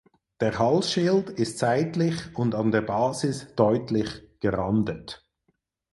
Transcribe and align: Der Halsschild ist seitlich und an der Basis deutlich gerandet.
Der 0.39 0.57
Halsschild 0.57 1.29
ist 1.29 1.59
seitlich 1.59 2.35
und 2.35 2.55
an 2.55 2.71
der 2.71 2.81
Basis 2.81 3.53
deutlich 3.55 4.09
gerandet. 4.39 5.29